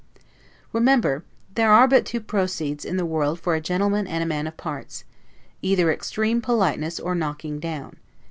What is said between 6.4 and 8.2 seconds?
politeness or knocking down.